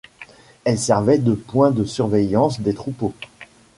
Elles 0.63 0.79
servaient 0.79 1.19
de 1.19 1.33
point 1.35 1.69
de 1.69 1.85
surveillance 1.85 2.59
des 2.59 2.73
troupeaux. 2.73 3.13